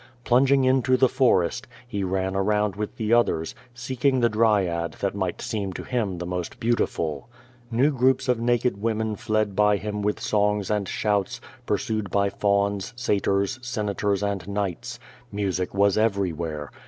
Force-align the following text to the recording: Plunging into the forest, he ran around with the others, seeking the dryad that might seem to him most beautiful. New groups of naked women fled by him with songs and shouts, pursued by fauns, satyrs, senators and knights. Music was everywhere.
Plunging 0.23 0.63
into 0.63 0.97
the 0.97 1.07
forest, 1.07 1.67
he 1.87 2.03
ran 2.03 2.35
around 2.35 2.75
with 2.75 2.95
the 2.97 3.13
others, 3.13 3.53
seeking 3.75 4.19
the 4.19 4.29
dryad 4.29 4.93
that 4.93 5.13
might 5.13 5.43
seem 5.43 5.73
to 5.73 5.83
him 5.83 6.19
most 6.25 6.59
beautiful. 6.59 7.29
New 7.69 7.91
groups 7.91 8.27
of 8.27 8.39
naked 8.39 8.81
women 8.81 9.15
fled 9.15 9.55
by 9.55 9.77
him 9.77 10.01
with 10.01 10.19
songs 10.19 10.71
and 10.71 10.87
shouts, 10.87 11.39
pursued 11.67 12.09
by 12.09 12.31
fauns, 12.31 12.93
satyrs, 12.95 13.59
senators 13.61 14.23
and 14.23 14.47
knights. 14.47 14.97
Music 15.31 15.71
was 15.71 15.99
everywhere. 15.99 16.71